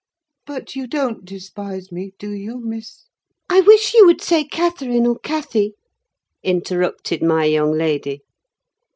[0.47, 3.05] But you don't despise me, do you, Miss—?"
[3.51, 5.75] "I wish you would say Catherine, or Cathy,"
[6.41, 8.23] interrupted my young lady.